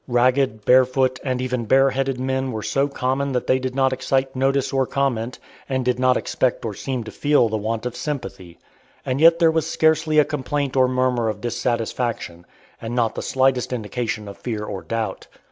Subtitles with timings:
[0.07, 4.73] Ragged, barefooted, and even bareheaded men were so common that they did not excite notice
[4.73, 5.37] or comment,
[5.69, 8.57] and did not expect or seem to feel the want of sympathy.
[9.05, 12.47] And yet there was scarcely a complaint or murmur of dissatisfaction,
[12.81, 15.27] and not the slightest indication of fear or doubt.